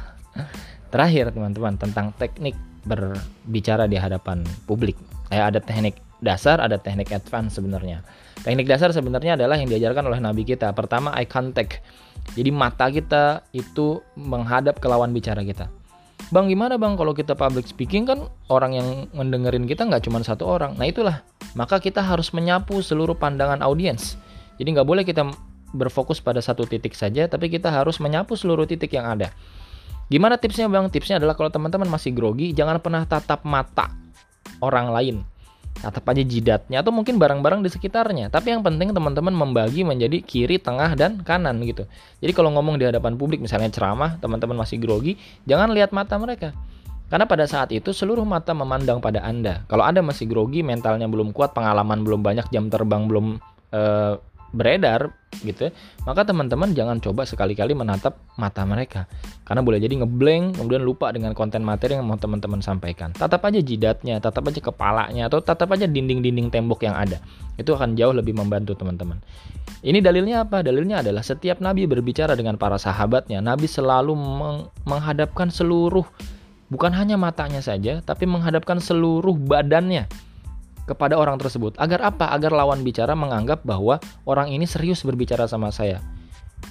[0.90, 4.98] terakhir teman-teman tentang teknik berbicara di hadapan publik
[5.30, 8.04] eh, ada teknik dasar, ada teknik advance sebenarnya.
[8.44, 10.72] Teknik dasar sebenarnya adalah yang diajarkan oleh nabi kita.
[10.76, 11.80] Pertama eye contact.
[12.36, 15.72] Jadi mata kita itu menghadap ke lawan bicara kita.
[16.30, 20.46] Bang gimana bang kalau kita public speaking kan orang yang mendengerin kita nggak cuma satu
[20.46, 20.76] orang.
[20.76, 21.24] Nah itulah
[21.56, 24.20] maka kita harus menyapu seluruh pandangan audiens.
[24.60, 25.26] Jadi nggak boleh kita
[25.72, 29.32] berfokus pada satu titik saja, tapi kita harus menyapu seluruh titik yang ada.
[30.10, 30.90] Gimana tipsnya bang?
[30.90, 33.94] Tipsnya adalah kalau teman-teman masih grogi, jangan pernah tatap mata
[34.60, 35.16] orang lain
[35.80, 38.28] tatap aja jidatnya atau mungkin barang-barang di sekitarnya.
[38.28, 41.88] Tapi yang penting teman-teman membagi menjadi kiri, tengah, dan kanan gitu.
[42.20, 45.16] Jadi kalau ngomong di hadapan publik misalnya ceramah, teman-teman masih grogi,
[45.48, 46.52] jangan lihat mata mereka.
[47.10, 49.66] Karena pada saat itu seluruh mata memandang pada Anda.
[49.66, 53.42] Kalau Anda masih grogi, mentalnya belum kuat, pengalaman belum banyak, jam terbang belum
[53.74, 54.14] uh,
[54.50, 55.14] beredar
[55.46, 55.72] gitu ya,
[56.04, 59.06] maka teman-teman jangan coba sekali-kali menatap mata mereka.
[59.46, 63.14] Karena boleh jadi ngeblank kemudian lupa dengan konten materi yang mau teman-teman sampaikan.
[63.14, 67.22] Tatap aja jidatnya tatap aja kepalanya atau tatap aja dinding-dinding tembok yang ada.
[67.54, 69.22] Itu akan jauh lebih membantu teman-teman.
[69.80, 70.60] Ini dalilnya apa?
[70.60, 76.04] Dalilnya adalah setiap nabi berbicara dengan para sahabatnya nabi selalu meng menghadapkan seluruh
[76.70, 80.06] bukan hanya matanya saja tapi menghadapkan seluruh badannya
[80.88, 81.76] kepada orang tersebut.
[81.76, 82.30] Agar apa?
[82.32, 86.00] Agar lawan bicara menganggap bahwa orang ini serius berbicara sama saya.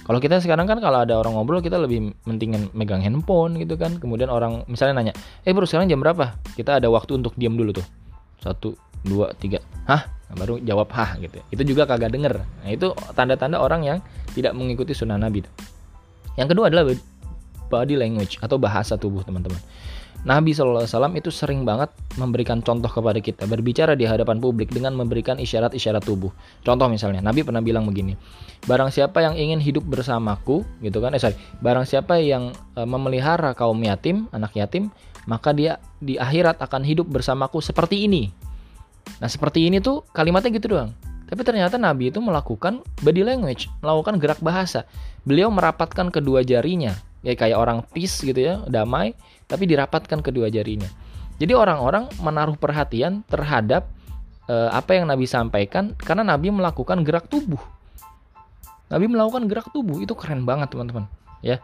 [0.06, 3.98] Kalau kita sekarang kan kalau ada orang ngobrol kita lebih mentingin megang handphone gitu kan.
[3.98, 5.14] Kemudian orang misalnya nanya,
[5.46, 6.34] eh bro sekarang jam berapa?
[6.54, 7.86] Kita ada waktu untuk diam dulu tuh.
[8.40, 9.60] Satu, dua, tiga.
[9.86, 10.06] Hah?
[10.30, 11.42] Baru jawab hah gitu.
[11.50, 12.38] Itu juga kagak denger.
[12.38, 13.98] Nah itu tanda-tanda orang yang
[14.30, 15.42] tidak mengikuti sunnah Nabi.
[16.38, 16.86] Yang kedua adalah
[17.70, 19.58] body language atau bahasa tubuh teman-teman.
[20.20, 20.84] Nabi SAW
[21.16, 21.88] itu sering banget
[22.20, 26.28] memberikan contoh kepada kita berbicara di hadapan publik dengan memberikan isyarat-isyarat tubuh.
[26.60, 28.20] Contoh misalnya, Nabi pernah bilang begini,
[28.68, 31.16] barang siapa yang ingin hidup bersamaku, gitu kan?
[31.16, 34.92] Eh sorry, barang siapa yang e, memelihara kaum yatim, anak yatim,
[35.24, 38.28] maka dia di akhirat akan hidup bersamaku seperti ini.
[39.24, 40.92] Nah seperti ini tuh kalimatnya gitu doang.
[41.30, 44.82] Tapi ternyata Nabi itu melakukan body language, melakukan gerak bahasa.
[45.22, 49.14] Beliau merapatkan kedua jarinya, ya kayak orang peace gitu ya, damai,
[49.46, 50.90] tapi dirapatkan kedua jarinya.
[51.38, 53.86] Jadi orang-orang menaruh perhatian terhadap
[54.50, 57.62] uh, apa yang Nabi sampaikan karena Nabi melakukan gerak tubuh.
[58.90, 61.06] Nabi melakukan gerak tubuh itu keren banget teman-teman.
[61.40, 61.62] Ya,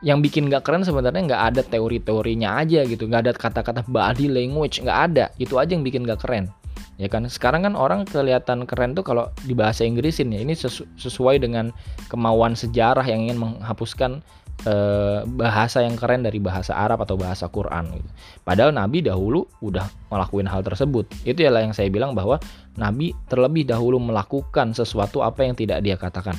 [0.00, 4.80] yang bikin gak keren sebenarnya nggak ada teori-teorinya aja gitu nggak ada kata-kata body language
[4.80, 6.48] nggak ada itu aja yang bikin gak keren
[7.00, 10.84] ya kan sekarang kan orang kelihatan keren tuh kalau di bahasa Inggrisin ya ini sesu
[11.00, 11.72] sesuai dengan
[12.12, 14.20] kemauan sejarah yang ingin menghapuskan
[14.68, 18.08] eh, bahasa yang keren dari bahasa Arab atau bahasa Quran gitu.
[18.44, 21.08] Padahal Nabi dahulu udah melakukan hal tersebut.
[21.24, 22.36] Itu ialah yang saya bilang bahwa
[22.76, 26.36] Nabi terlebih dahulu melakukan sesuatu apa yang tidak dia katakan.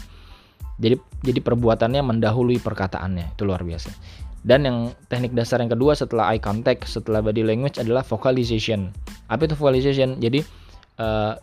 [0.81, 3.37] Jadi jadi perbuatannya mendahului perkataannya.
[3.37, 3.93] Itu luar biasa.
[4.41, 8.89] Dan yang teknik dasar yang kedua setelah eye contact, setelah body language adalah vocalization.
[9.29, 10.17] Apa itu vocalization?
[10.17, 10.41] Jadi
[10.97, 11.37] uh,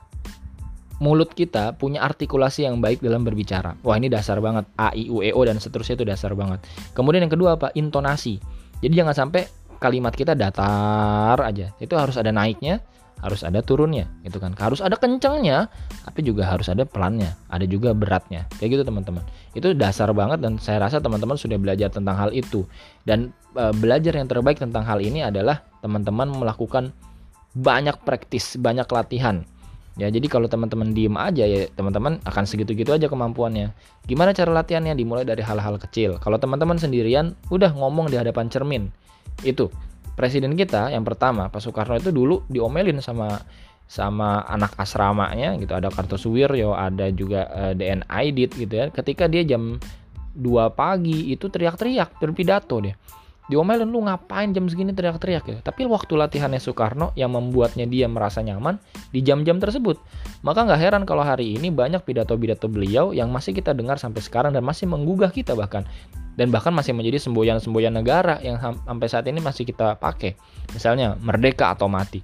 [0.99, 3.79] mulut kita punya artikulasi yang baik dalam berbicara.
[3.87, 4.67] Wah, ini dasar banget.
[4.75, 6.59] A, I, U, E, O dan seterusnya itu dasar banget.
[6.91, 7.71] Kemudian yang kedua apa?
[7.79, 8.43] Intonasi.
[8.83, 9.47] Jadi jangan sampai
[9.79, 11.71] kalimat kita datar aja.
[11.79, 12.83] Itu harus ada naiknya,
[13.19, 14.55] harus ada turunnya gitu kan.
[14.59, 15.67] Harus ada kencangnya
[16.07, 18.47] tapi juga harus ada pelannya ada juga beratnya.
[18.59, 19.23] Kayak gitu teman-teman.
[19.55, 22.65] Itu dasar banget dan saya rasa teman-teman sudah belajar tentang hal itu.
[23.03, 26.95] Dan e, belajar yang terbaik tentang hal ini adalah teman-teman melakukan
[27.59, 29.43] banyak praktis banyak latihan.
[29.99, 33.75] Ya jadi kalau teman-teman diem aja ya teman-teman akan segitu-gitu aja kemampuannya.
[34.07, 34.95] Gimana cara latihannya?
[34.95, 36.23] Dimulai dari hal-hal kecil.
[36.23, 38.95] Kalau teman-teman sendirian udah ngomong di hadapan cermin.
[39.43, 39.75] Itu
[40.19, 43.39] presiden kita yang pertama Pak Soekarno itu dulu diomelin sama
[43.89, 45.73] sama anak asramanya gitu.
[45.73, 48.87] Ada Kartosuwiryo ada juga uh, eh, DN Aidit gitu ya.
[48.93, 49.81] Ketika dia jam
[50.37, 52.95] 2 pagi itu teriak-teriak berpidato dia.
[53.49, 55.45] Diomelin lu ngapain jam segini teriak-teriak?
[55.49, 58.77] ya tapi waktu latihannya Soekarno yang membuatnya dia merasa nyaman
[59.09, 59.97] di jam-jam tersebut.
[60.45, 64.53] Maka nggak heran kalau hari ini banyak pidato-pidato beliau yang masih kita dengar sampai sekarang
[64.53, 65.89] dan masih menggugah kita bahkan
[66.39, 70.39] dan bahkan masih menjadi semboyan-semboyan negara yang sampai saat ini masih kita pakai
[70.71, 72.23] misalnya merdeka atau mati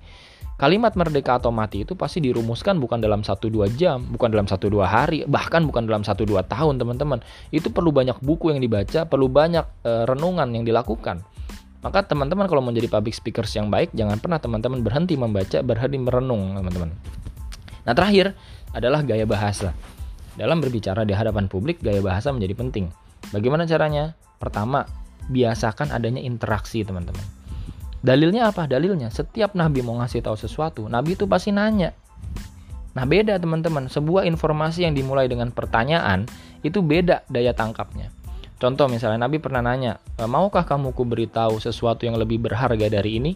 [0.55, 5.27] Kalimat merdeka atau mati itu pasti dirumuskan bukan dalam 1-2 jam, bukan dalam 1-2 hari,
[5.27, 7.18] bahkan bukan dalam 1-2 tahun teman-teman.
[7.50, 11.27] Itu perlu banyak buku yang dibaca, perlu banyak e, renungan yang dilakukan.
[11.83, 16.55] Maka teman-teman kalau menjadi public speakers yang baik, jangan pernah teman-teman berhenti membaca, berhenti merenung
[16.55, 16.94] teman-teman.
[17.83, 18.38] Nah terakhir
[18.70, 19.74] adalah gaya bahasa.
[20.38, 22.94] Dalam berbicara di hadapan publik, gaya bahasa menjadi penting.
[23.30, 24.18] Bagaimana caranya?
[24.37, 24.84] Pertama,
[25.30, 27.24] biasakan adanya interaksi teman-teman
[28.04, 28.68] Dalilnya apa?
[28.68, 31.96] Dalilnya setiap nabi mau ngasih tahu sesuatu, nabi itu pasti nanya.
[32.94, 33.90] Nah, beda teman-teman.
[33.90, 36.28] Sebuah informasi yang dimulai dengan pertanyaan
[36.62, 38.12] itu beda daya tangkapnya.
[38.54, 43.18] Contoh misalnya Nabi pernah nanya, e, "Maukah kamu ku beritahu sesuatu yang lebih berharga dari
[43.18, 43.32] ini?"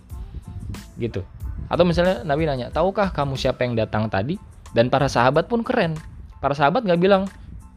[0.94, 1.27] Gitu.
[1.66, 4.38] Atau misalnya Nabi nanya, "Tahukah kamu siapa yang datang tadi?"
[4.70, 5.98] Dan para sahabat pun keren.
[6.38, 7.27] Para sahabat nggak bilang,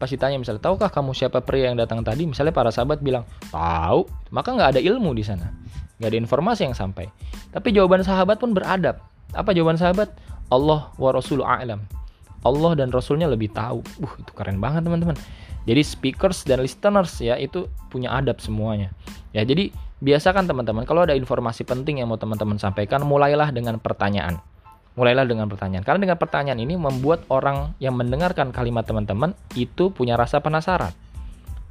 [0.02, 3.22] pasti tanya misalnya, "Tahukah kamu siapa pria yang datang tadi?" Misalnya para sahabat bilang,
[3.54, 5.46] "Tahu." Maka nggak ada ilmu di sana
[6.02, 7.06] nggak ada informasi yang sampai.
[7.54, 8.98] Tapi jawaban sahabat pun beradab.
[9.38, 10.10] Apa jawaban sahabat?
[10.50, 11.78] Allah wa Rasulu a'lam.
[12.42, 13.86] Allah dan Rasulnya lebih tahu.
[14.02, 15.14] Uh, itu keren banget teman-teman.
[15.62, 18.90] Jadi speakers dan listeners ya itu punya adab semuanya.
[19.30, 19.70] Ya jadi
[20.02, 24.42] biasakan teman-teman kalau ada informasi penting yang mau teman-teman sampaikan, mulailah dengan pertanyaan.
[24.92, 25.84] Mulailah dengan pertanyaan.
[25.84, 30.92] Karena dengan pertanyaan ini membuat orang yang mendengarkan kalimat teman-teman itu punya rasa penasaran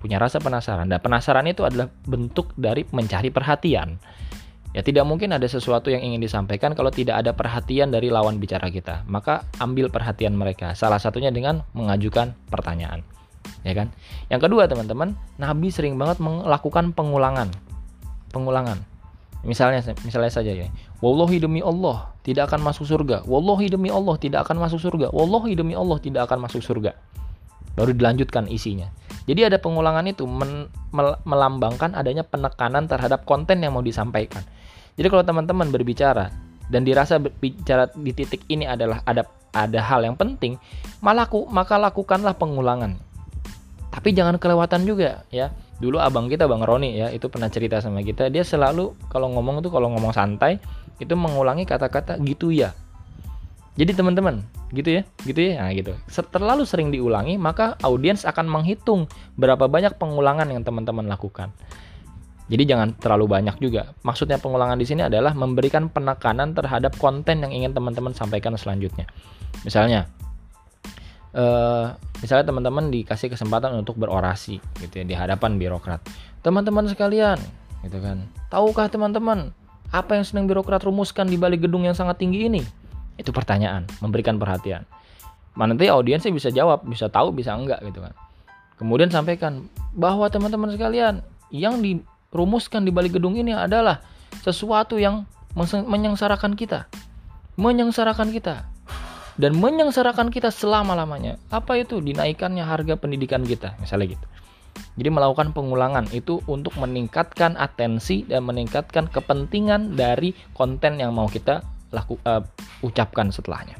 [0.02, 0.90] punya rasa penasaran.
[0.90, 4.02] Dan penasaran itu adalah bentuk dari mencari perhatian.
[4.74, 8.74] Ya tidak mungkin ada sesuatu yang ingin disampaikan kalau tidak ada perhatian dari lawan bicara
[8.74, 9.06] kita.
[9.06, 10.74] Maka ambil perhatian mereka.
[10.74, 13.06] Salah satunya dengan mengajukan pertanyaan.
[13.62, 13.94] Ya kan?
[14.34, 17.54] Yang kedua, teman-teman, Nabi sering banget melakukan pengulangan.
[18.34, 18.82] Pengulangan.
[19.44, 20.72] Misalnya misalnya saja ya.
[21.02, 23.26] Wallahi demi Allah tidak akan masuk surga.
[23.26, 25.10] Wallahi demi Allah tidak akan masuk surga.
[25.10, 26.94] Wallahi demi Allah tidak akan masuk surga.
[27.74, 28.86] Baru dilanjutkan isinya.
[29.26, 34.46] Jadi ada pengulangan itu men, mel, melambangkan adanya penekanan terhadap konten yang mau disampaikan.
[34.94, 36.30] Jadi kalau teman-teman berbicara
[36.70, 40.56] dan dirasa berbicara di titik ini adalah ada ada hal yang penting,
[41.04, 42.96] malaku, maka lakukanlah pengulangan.
[43.92, 45.52] Tapi jangan kelewatan juga ya.
[45.82, 49.66] Dulu abang kita Bang Roni ya, itu pernah cerita sama kita, dia selalu kalau ngomong
[49.66, 50.62] tuh kalau ngomong santai
[50.98, 52.76] itu mengulangi kata-kata gitu ya
[53.80, 54.44] jadi teman-teman,
[54.76, 55.96] gitu ya, gitu ya, nah gitu.
[56.12, 59.08] Terlalu sering diulangi, maka audiens akan menghitung
[59.40, 61.56] berapa banyak pengulangan yang teman-teman lakukan.
[62.52, 63.96] Jadi jangan terlalu banyak juga.
[64.04, 69.08] Maksudnya pengulangan di sini adalah memberikan penekanan terhadap konten yang ingin teman-teman sampaikan selanjutnya.
[69.64, 70.12] Misalnya,
[71.32, 76.04] uh, misalnya teman-teman dikasih kesempatan untuk berorasi, gitu ya, di hadapan birokrat.
[76.44, 77.40] Teman-teman sekalian,
[77.88, 78.28] gitu kan.
[78.52, 79.56] Tahukah teman-teman
[79.92, 82.64] apa yang sedang birokrat rumuskan di balik gedung yang sangat tinggi ini?
[83.20, 84.88] Itu pertanyaan, memberikan perhatian.
[85.52, 88.16] Nanti audiensnya bisa jawab, bisa tahu, bisa enggak gitu kan.
[88.80, 94.00] Kemudian sampaikan bahwa teman-teman sekalian yang dirumuskan di balik gedung ini adalah
[94.40, 95.28] sesuatu yang
[95.86, 96.88] menyengsarakan kita.
[97.60, 98.66] Menyengsarakan kita.
[99.36, 101.36] Dan menyengsarakan kita selama-lamanya.
[101.52, 102.00] Apa itu?
[102.00, 104.26] Dinaikannya harga pendidikan kita, misalnya gitu.
[105.00, 111.64] Jadi melakukan pengulangan itu untuk meningkatkan atensi dan meningkatkan kepentingan dari konten yang mau kita
[111.96, 112.44] laku, uh,
[112.84, 113.76] ucapkan setelahnya.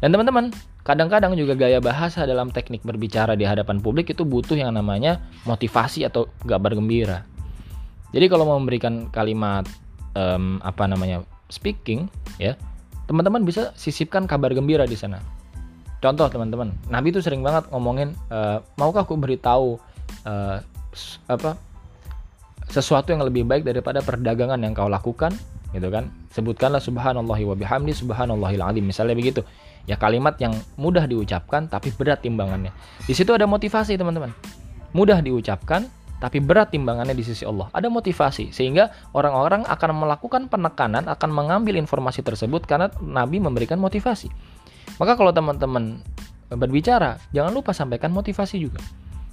[0.00, 0.52] Dan teman-teman,
[0.84, 6.04] kadang-kadang juga gaya bahasa dalam teknik berbicara di hadapan publik itu butuh yang namanya motivasi
[6.04, 7.24] atau gambar gembira.
[8.12, 9.66] Jadi kalau mau memberikan kalimat
[10.14, 12.54] um, apa namanya speaking, ya
[13.04, 15.20] teman-teman bisa sisipkan kabar gembira di sana.
[16.00, 19.80] Contoh teman-teman, Nabi itu sering banget ngomongin, e, maukah aku beritahu
[20.22, 20.62] uh,
[21.26, 21.58] apa
[22.70, 25.34] sesuatu yang lebih baik daripada perdagangan yang kau lakukan,
[25.74, 26.08] gitu kan?
[26.32, 28.84] Sebutkanlah subhanallahi wa bihamdi subhanallahil azim.
[28.86, 29.42] Misalnya begitu.
[29.84, 32.72] Ya kalimat yang mudah diucapkan tapi berat timbangannya.
[33.04, 34.32] Di situ ada motivasi teman-teman.
[34.96, 35.84] Mudah diucapkan
[36.24, 37.68] tapi berat timbangannya di sisi Allah.
[37.68, 44.32] Ada motivasi sehingga orang-orang akan melakukan penekanan, akan mengambil informasi tersebut karena Nabi memberikan motivasi.
[44.96, 46.00] Maka kalau teman-teman
[46.48, 48.80] berbicara, jangan lupa sampaikan motivasi juga.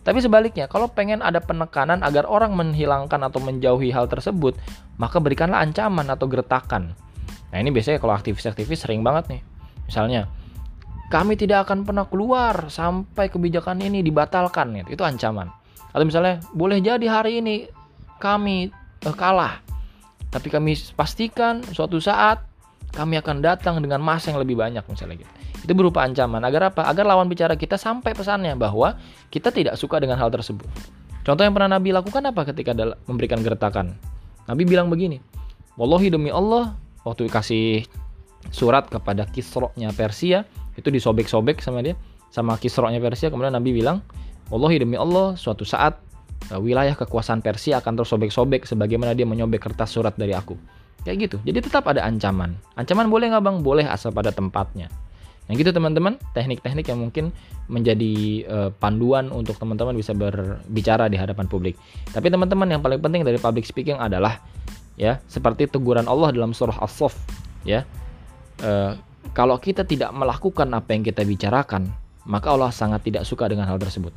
[0.01, 4.57] Tapi sebaliknya, kalau pengen ada penekanan agar orang menghilangkan atau menjauhi hal tersebut,
[4.97, 6.97] maka berikanlah ancaman atau gertakan.
[7.53, 9.41] Nah ini biasanya kalau aktivis-aktivis sering banget nih.
[9.85, 10.25] Misalnya,
[11.13, 14.89] kami tidak akan pernah keluar sampai kebijakan ini dibatalkan.
[14.89, 15.53] Itu ancaman.
[15.93, 17.69] Atau misalnya, boleh jadi hari ini
[18.17, 18.73] kami
[19.05, 19.61] uh, kalah,
[20.31, 22.41] tapi kami pastikan suatu saat
[22.95, 25.31] kami akan datang dengan masa yang lebih banyak misalnya gitu.
[25.61, 26.41] Itu berupa ancaman.
[26.41, 26.89] Agar apa?
[26.89, 28.97] Agar lawan bicara kita sampai pesannya bahwa
[29.29, 30.65] kita tidak suka dengan hal tersebut.
[31.21, 32.73] Contoh yang pernah Nabi lakukan apa ketika
[33.05, 33.93] memberikan gertakan?
[34.49, 35.21] Nabi bilang begini,
[35.77, 36.73] Wallahi demi Allah,
[37.05, 37.85] waktu kasih
[38.49, 41.93] surat kepada Kisro-nya Persia, itu disobek-sobek sama dia,
[42.33, 44.01] sama Kisro-nya Persia, kemudian Nabi bilang,
[44.49, 46.01] Wallahi demi Allah, suatu saat
[46.49, 50.57] uh, wilayah kekuasaan Persia akan terus sobek-sobek sebagaimana dia menyobek kertas surat dari aku.
[51.05, 51.37] Kayak gitu.
[51.45, 52.57] Jadi tetap ada ancaman.
[52.77, 53.57] Ancaman boleh nggak bang?
[53.61, 54.89] Boleh asal pada tempatnya.
[55.51, 57.35] Yang gitu teman-teman, teknik-teknik yang mungkin
[57.67, 58.13] menjadi
[58.47, 61.75] uh, panduan untuk teman-teman bisa berbicara di hadapan publik.
[62.07, 64.39] Tapi teman-teman yang paling penting dari public speaking adalah
[64.95, 67.19] ya seperti teguran Allah dalam surah As-Saff
[67.67, 67.83] ya.
[68.63, 68.95] Uh,
[69.35, 71.91] kalau kita tidak melakukan apa yang kita bicarakan,
[72.23, 74.15] maka Allah sangat tidak suka dengan hal tersebut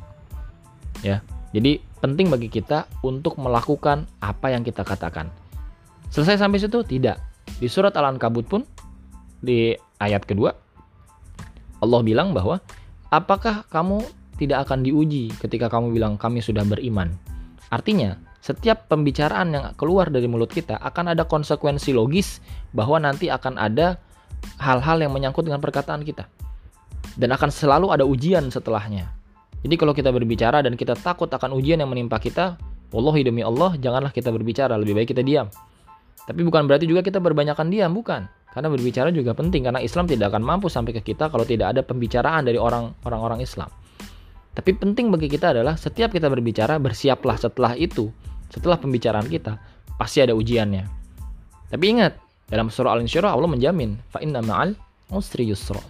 [1.03, 1.19] ya.
[1.51, 5.27] Jadi penting bagi kita untuk melakukan apa yang kita katakan.
[6.15, 6.79] Selesai sampai situ?
[6.79, 7.17] Tidak.
[7.59, 8.63] Di surat Al-Ankabut pun
[9.43, 10.64] di ayat kedua
[11.85, 12.59] Allah bilang bahwa
[13.13, 14.01] apakah kamu
[14.35, 17.13] tidak akan diuji ketika kamu bilang kami sudah beriman.
[17.71, 22.43] Artinya, setiap pembicaraan yang keluar dari mulut kita akan ada konsekuensi logis
[22.75, 23.97] bahwa nanti akan ada
[24.61, 26.29] hal-hal yang menyangkut dengan perkataan kita.
[27.15, 29.07] Dan akan selalu ada ujian setelahnya.
[29.65, 32.59] Jadi kalau kita berbicara dan kita takut akan ujian yang menimpa kita,
[32.93, 35.49] wallahi demi Allah, janganlah kita berbicara, lebih baik kita diam.
[36.29, 38.29] Tapi bukan berarti juga kita berbanyakan diam, bukan.
[38.55, 41.83] Karena berbicara juga penting karena Islam tidak akan mampu sampai ke kita kalau tidak ada
[41.83, 43.67] pembicaraan dari orang-orang Islam.
[44.55, 48.07] Tapi penting bagi kita adalah setiap kita berbicara bersiaplah setelah itu,
[48.47, 49.59] setelah pembicaraan kita
[49.99, 50.87] pasti ada ujiannya.
[51.67, 52.15] Tapi ingat,
[52.47, 54.71] dalam surah Al-Insyirah Allah menjamin fa inna ma'al
[55.11, 55.83] usri yusra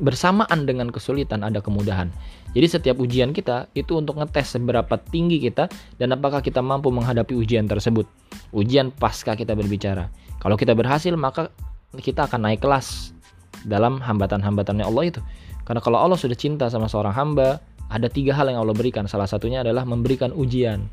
[0.00, 2.08] bersamaan dengan kesulitan ada kemudahan.
[2.56, 7.36] Jadi setiap ujian kita itu untuk ngetes seberapa tinggi kita dan apakah kita mampu menghadapi
[7.36, 8.08] ujian tersebut.
[8.50, 10.10] Ujian pasca kita berbicara.
[10.40, 11.52] Kalau kita berhasil maka
[11.98, 13.10] kita akan naik kelas
[13.66, 15.20] dalam hambatan-hambatannya Allah itu.
[15.66, 17.58] Karena kalau Allah sudah cinta sama seorang hamba,
[17.90, 19.10] ada tiga hal yang Allah berikan.
[19.10, 20.86] Salah satunya adalah memberikan ujian.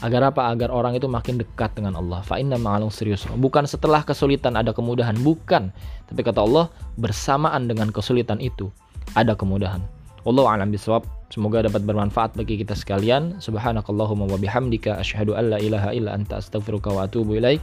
[0.00, 0.52] Agar apa?
[0.52, 2.20] Agar orang itu makin dekat dengan Allah.
[2.24, 2.56] Fa inna
[2.88, 3.24] serius.
[3.28, 5.72] Bukan setelah kesulitan ada kemudahan, bukan.
[6.08, 8.72] Tapi kata Allah, bersamaan dengan kesulitan itu
[9.16, 9.80] ada kemudahan.
[10.28, 11.08] Allah a'lam bisawab.
[11.32, 13.40] Semoga dapat bermanfaat bagi kita sekalian.
[13.40, 17.60] Subhanakallahumma wa bihamdika asyhadu an la ilaha illa anta astaghfiruka wa atubu ilaik.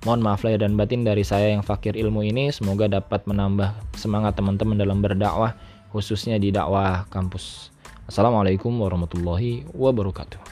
[0.00, 2.48] Mohon maaf lahir dan batin dari saya yang fakir ilmu ini.
[2.48, 5.52] Semoga dapat menambah semangat teman-teman dalam berdakwah,
[5.92, 7.68] khususnya di dakwah kampus.
[8.08, 10.49] Assalamualaikum warahmatullahi wabarakatuh.